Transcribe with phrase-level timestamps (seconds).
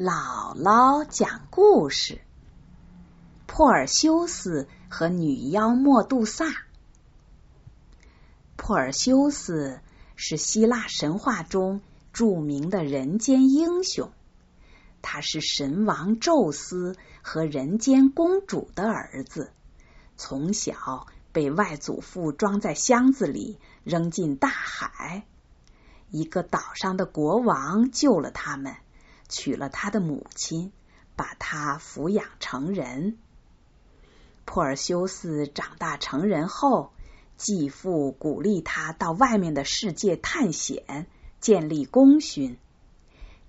[0.00, 2.20] 姥姥讲故事：
[3.48, 6.44] 珀尔修斯和女妖莫杜萨。
[8.56, 9.80] 珀尔修斯
[10.14, 11.80] 是希腊神话中
[12.12, 14.12] 著名的人间英雄，
[15.02, 19.50] 他是神王宙斯和人间公主的儿子，
[20.16, 25.24] 从小被外祖父装在箱子里扔进大海。
[26.12, 28.76] 一个岛上的国王救了他们，
[29.28, 30.72] 娶了他的母亲，
[31.16, 33.18] 把他抚养成人。
[34.44, 36.92] 珀尔修斯长大成人后，
[37.36, 41.06] 继父鼓励他到外面的世界探险，
[41.40, 42.58] 建立功勋。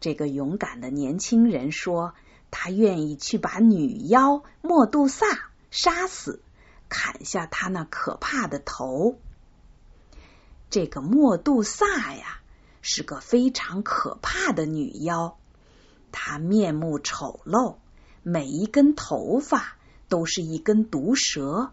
[0.00, 2.14] 这个勇敢的年轻人说
[2.50, 5.26] ：“他愿意去把女妖莫杜萨
[5.70, 6.42] 杀死，
[6.88, 9.18] 砍下她那可怕的头。”
[10.70, 12.40] 这个莫杜萨呀！
[12.80, 15.36] 是个非常可怕的女妖，
[16.12, 17.76] 他面目丑陋，
[18.22, 19.76] 每一根头发
[20.08, 21.72] 都是一根毒蛇。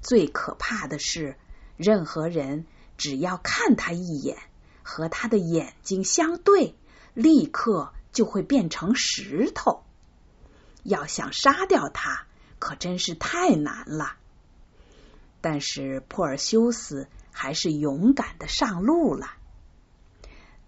[0.00, 1.36] 最可怕的是，
[1.76, 4.38] 任何人只要看他一眼，
[4.82, 6.74] 和他的眼睛相对，
[7.14, 9.82] 立刻就会变成石头。
[10.82, 12.26] 要想杀掉他，
[12.58, 14.12] 可真是太难了。
[15.40, 19.30] 但是珀尔修斯还是勇敢的上路了。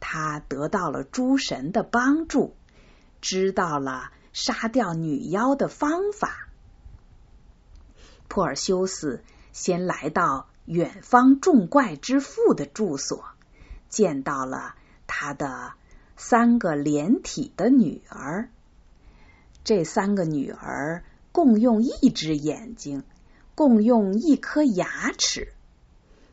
[0.00, 2.56] 他得到了诸神的帮助，
[3.20, 6.48] 知道了杀掉女妖的方法。
[8.28, 13.24] 珀尔修斯先来到远方众怪之父的住所，
[13.88, 14.74] 见到了
[15.06, 15.72] 他的
[16.16, 18.50] 三个连体的女儿。
[19.64, 23.04] 这三个女儿共用一只眼睛，
[23.54, 25.52] 共用一颗牙齿。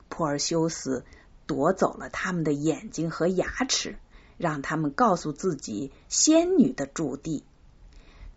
[0.09, 1.05] 珀尔修斯。
[1.47, 3.99] 夺走了他们的眼睛和牙齿，
[4.37, 7.43] 让他们告诉自己仙女的驻地。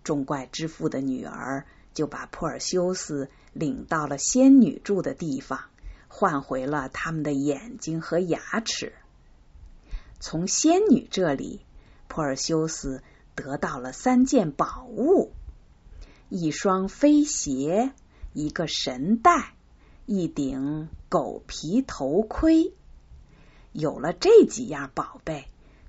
[0.05, 5.61] 众怪之父的女儿就把珀尔修斯领到了仙女住的地方，
[6.09, 8.93] 换回了他们的眼睛和牙齿。
[10.21, 11.61] 从仙女这里，
[12.09, 13.03] 珀尔修斯
[13.35, 15.33] 得到了三件宝物：
[16.29, 17.93] 一双飞鞋，
[18.33, 19.55] 一个神带，
[20.07, 22.73] 一顶狗皮头盔。
[23.73, 25.49] 有了这几样宝贝，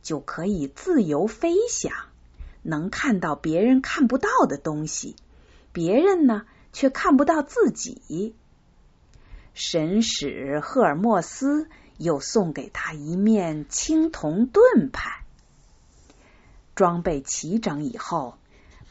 [0.10, 1.94] 就可以自由飞翔，
[2.64, 5.16] 能看到别人看不到的东西，
[5.72, 8.34] 别人呢却看不到自己。
[9.54, 11.70] 神使赫尔墨斯
[12.00, 15.24] 又送给他一面青铜盾牌。
[16.74, 18.40] 装备齐整以后，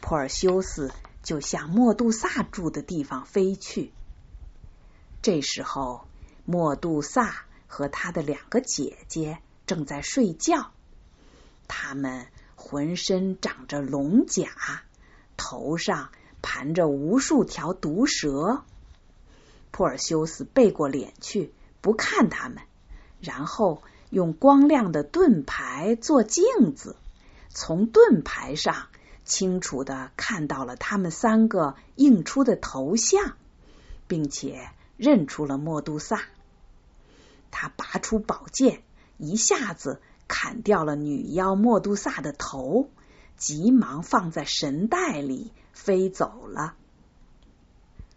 [0.00, 0.92] 珀尔修斯
[1.24, 3.90] 就向莫杜萨住的地方飞去。
[5.20, 6.06] 这时候，
[6.44, 7.44] 莫杜萨。
[7.70, 10.72] 和他的两个姐姐正在睡觉，
[11.68, 14.48] 他们浑身长着龙甲，
[15.36, 16.10] 头上
[16.42, 18.64] 盘着无数条毒蛇。
[19.70, 22.58] 珀尔修斯背过脸去，不看他们，
[23.20, 26.96] 然后用光亮的盾牌做镜子，
[27.50, 28.88] 从盾牌上
[29.24, 33.36] 清楚的看到了他们三个映出的头像，
[34.06, 36.22] 并且认出了莫杜萨。
[37.50, 38.82] 他拔出宝剑，
[39.18, 42.90] 一下子砍掉了女妖莫杜萨的头，
[43.36, 46.76] 急忙放在神袋里飞走了。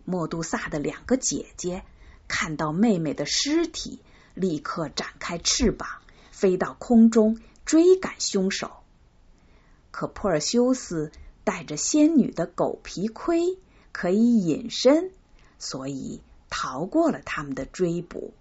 [0.04, 1.84] 莫杜萨的两个姐姐
[2.28, 4.02] 看到妹妹的尸体，
[4.34, 5.88] 立刻展开翅膀，
[6.32, 8.72] 飞到空中追赶凶手。
[9.92, 11.12] 可珀尔修斯
[11.44, 13.58] 带着仙女的狗皮盔，
[13.92, 15.12] 可以隐身，
[15.60, 18.34] 所以逃过了他们的追捕。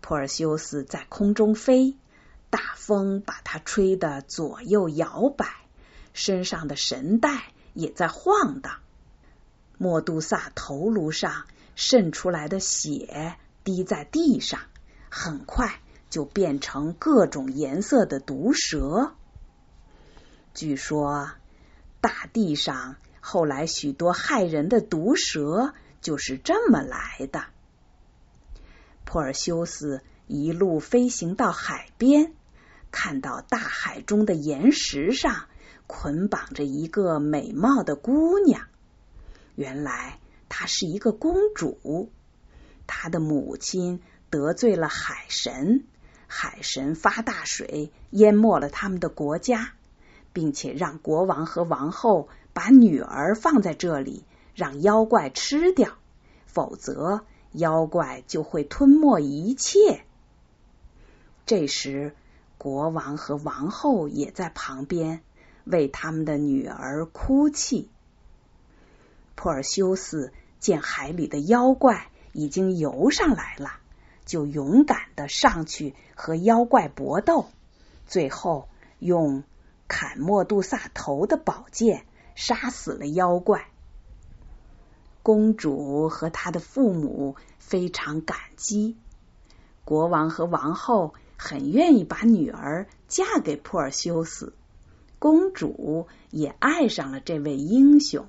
[0.00, 1.96] 珀尔修斯在空中飞，
[2.52, 5.46] 大风把它吹得左右摇摆，
[6.12, 8.80] 身上的神带也在晃荡。
[9.78, 11.46] 莫杜萨头颅上
[11.76, 14.60] 渗出来的血滴在地上，
[15.08, 15.80] 很快
[16.10, 19.14] 就变成各种颜色的毒蛇。
[20.52, 21.30] 据说，
[22.02, 25.72] 大地上后来许多害人的毒蛇
[26.02, 27.46] 就是这么来的。
[29.06, 32.34] 珀尔修斯一路飞行到海边，
[32.92, 35.46] 看到大海中的岩石上
[35.88, 38.68] 捆绑着一个美貌的姑娘。
[39.56, 42.10] 原来她是一个公主，
[42.86, 44.00] 她的母亲
[44.30, 45.82] 得罪了海神，
[46.28, 49.72] 海神发大水淹没了他们的国家，
[50.32, 54.24] 并且让国王和王后把女儿放在这里，
[54.54, 55.96] 让妖怪吃掉，
[56.46, 57.24] 否则。
[57.54, 60.06] 妖怪就会吞没一切。
[61.44, 62.16] 这时，
[62.62, 65.20] 国王和王后也在旁边，
[65.64, 67.90] 为他们的女儿哭泣。
[69.34, 73.80] 珀尔修斯见海里的妖怪已经游上来了，
[74.24, 77.46] 就勇敢的上去和妖怪搏斗，
[78.06, 78.68] 最后
[79.00, 79.42] 用
[79.88, 82.06] 砍莫杜萨头的宝剑
[82.36, 83.66] 杀死了妖怪。
[85.24, 88.96] 公主和她的父母非常感激，
[89.84, 91.14] 国王和王后
[91.44, 94.52] 很愿意把女儿嫁给珀尔修斯，
[95.18, 98.28] 公主也爱上了这位英雄，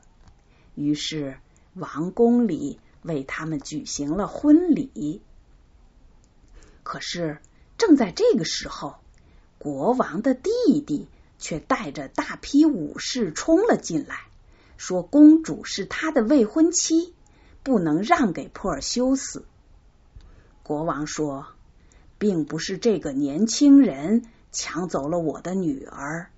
[0.73, 1.37] 于是
[1.75, 5.21] 王宫里为他们举行了婚礼。
[6.81, 7.37] 可是
[7.77, 8.95] 正在这个时候，
[9.59, 10.49] 国王的弟
[10.81, 11.07] 弟
[11.37, 14.21] 却带着大批武士冲了进来。
[14.75, 17.13] 说公主是他的未婚妻，
[17.61, 19.45] 不能让给珀尔修斯。
[20.63, 21.45] 国王说，
[22.17, 26.29] 并不是这个年轻人抢走了我的女儿。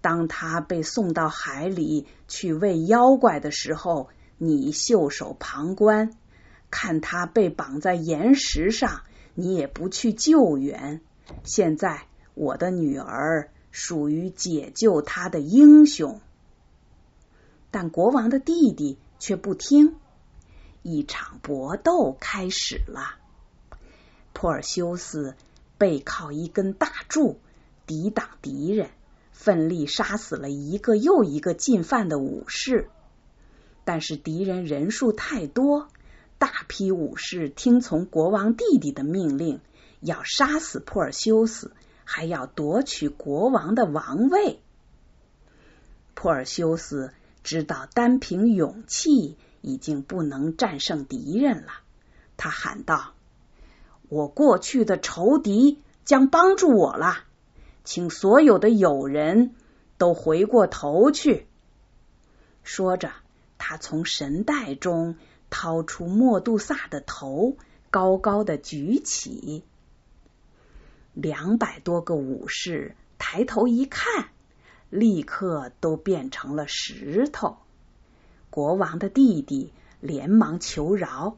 [0.00, 6.10] 当他被送到海里去喂妖怪的时候，你袖手旁观，
[6.70, 9.02] 看他被绑在岩石上，
[9.34, 11.00] 你也不去救援。
[11.42, 12.02] 现在
[12.34, 16.20] 我的女儿属于解救他的英雄。
[17.70, 19.96] 但国王的弟弟却不听，
[20.82, 23.23] 一场搏斗开始了。
[24.34, 25.34] 珀尔修斯
[25.78, 27.40] 背靠一根大柱
[27.86, 28.90] 抵挡敌人，
[29.32, 32.90] 奋力杀死了一个又一个进犯的武士。
[33.86, 35.88] 但是敌人人数太多，
[36.38, 39.60] 大批武士听从国王弟弟的命令，
[40.00, 41.72] 要杀死珀尔修斯，
[42.04, 44.60] 还要夺取国王的王位。
[46.14, 47.14] 珀尔修斯。
[47.44, 51.72] 知道单凭勇气已经不能战胜敌人了，
[52.38, 53.12] 他喊道
[54.14, 57.24] ：“我过去的仇敌将帮助我了，
[57.82, 59.56] 请所有的友人
[59.98, 61.48] 都回过头去。”
[62.62, 63.10] 说着，
[63.58, 65.16] 他从神袋中
[65.50, 67.56] 掏出莫杜萨的头，
[67.90, 69.64] 高高的举起。
[71.12, 74.28] 两百多个武士抬头一看。
[74.90, 77.56] 立刻都变成了石头。
[78.48, 81.36] 国王的弟弟连忙求饶，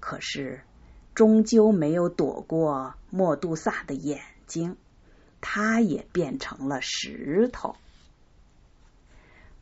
[0.00, 0.62] 可是
[1.14, 4.76] 终究没有躲过莫杜萨的眼睛，
[5.40, 7.76] 他也变成了石头。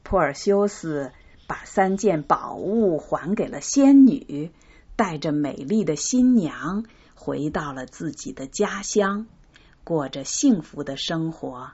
[0.02, 1.12] 珀尔修斯
[1.46, 4.50] 把三件宝物还给了仙女，
[4.96, 6.84] 带着美丽的新娘
[7.14, 9.26] 回到了自己的家乡，
[9.84, 11.70] 过着幸福的生活。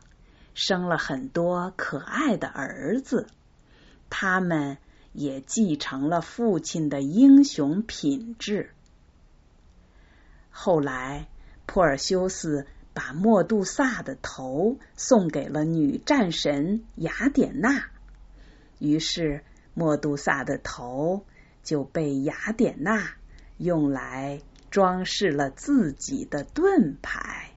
[0.54, 3.26] 生了很多可爱的儿子，
[4.10, 4.78] 他们
[5.12, 8.70] 也继承了父亲的英雄品质。
[10.56, 11.26] 后来，
[11.66, 12.64] 珀尔修斯
[12.94, 17.86] 把莫杜萨的头送给了女战神雅典娜，
[18.78, 19.42] 于是
[19.74, 21.26] 莫杜萨的头
[21.64, 23.14] 就被雅典娜
[23.58, 24.40] 用来
[24.70, 27.50] 装饰了自己的盾牌。